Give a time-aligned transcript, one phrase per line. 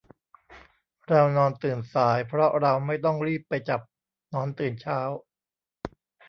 [1.07, 3.81] เรานอนตื่นสาย เพราะเราไม่ต้องรีบไปจับ
[4.29, 4.99] หนอนตื่นเช้า